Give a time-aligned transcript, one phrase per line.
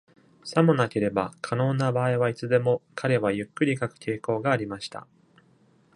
[0.43, 5.05] さもなければ、可能な場合はいつでも、彼はゆっくり書く傾向がありました。